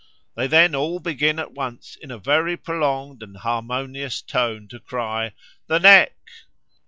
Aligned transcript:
They 0.35 0.47
then 0.47 0.73
all 0.73 0.99
begin 0.99 1.37
at 1.37 1.51
once 1.51 1.95
in 1.95 2.09
a 2.09 2.17
very 2.17 2.57
prolonged 2.57 3.21
and 3.21 3.37
harmonious 3.37 4.23
tone 4.23 4.67
to 4.69 4.79
cry 4.79 5.33
'The 5.67 5.77
neck!' 5.79 6.15